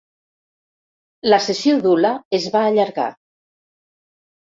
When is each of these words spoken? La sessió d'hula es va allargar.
La 1.33 1.39
sessió 1.49 1.77
d'hula 1.85 2.17
es 2.41 2.51
va 2.59 2.67
allargar. 2.73 3.09